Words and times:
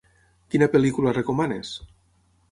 Quina 0.53 0.67
pel·lícula 0.75 1.13
recomanes? 1.17 1.75